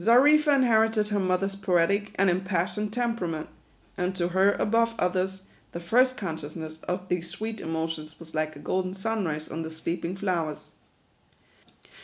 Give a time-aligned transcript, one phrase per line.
[0.03, 3.49] Xarifa inherited her mother's poetic and impassion ed temperament;
[3.95, 5.43] and to her, above others,
[5.73, 10.15] the first consciousness of these sweet emotions was like a golden sunrise on the sleeping
[10.15, 10.71] flowers.